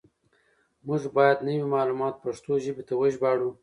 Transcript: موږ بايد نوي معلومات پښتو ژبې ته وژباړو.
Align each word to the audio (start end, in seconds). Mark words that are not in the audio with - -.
موږ 0.87 1.01
بايد 1.15 1.37
نوي 1.47 1.65
معلومات 1.75 2.15
پښتو 2.23 2.51
ژبې 2.63 2.83
ته 2.87 2.93
وژباړو. 2.97 3.49